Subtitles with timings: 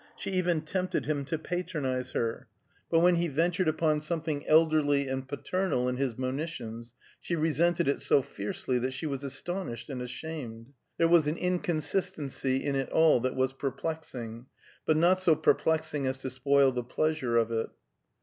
[0.15, 2.47] She even tempted him to patronize her,
[2.89, 7.99] but when he ventured upon something elderly and paternal in his monitions, she resented it
[8.01, 10.73] so fiercely that she was astonished and ashamed.
[10.97, 14.47] There was an inconsistency in it all that was perplexing,
[14.87, 17.69] but not so perplexing as to spoil the pleasure of it.